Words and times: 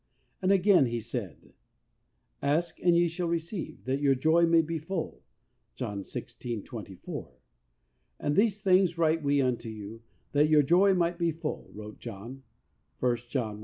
And 0.41 0.51
again 0.51 0.87
He 0.87 0.99
said, 0.99 1.53
"Ask 2.41 2.79
and 2.81 2.97
ye 2.97 3.07
shall 3.07 3.27
receive, 3.27 3.85
that 3.85 4.01
your 4.01 4.15
joy 4.15 4.47
may 4.47 4.63
be 4.63 4.79
full." 4.79 5.21
(John 5.75 6.03
16: 6.03 6.63
24.) 6.63 7.29
"And 8.19 8.35
these 8.35 8.63
things 8.63 8.97
write 8.97 9.21
we 9.21 9.43
unto 9.43 9.69
you 9.69 10.01
that 10.31 10.49
your 10.49 10.63
joy 10.63 10.95
might 10.95 11.19
be 11.19 11.31
full," 11.31 11.69
wrote 11.75 11.99
John, 11.99 12.41
(i 12.99 13.15
John 13.29 13.57
1:4.) 13.57 13.59